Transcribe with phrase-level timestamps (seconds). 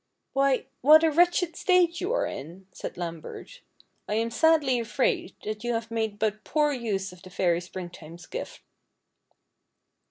[0.33, 3.61] "Why, what a wretched state you are in!" said Lambert."
[4.09, 8.25] I am sadly afraid that you have made but poor use of the fairy Springtime's
[8.25, 8.61] gift."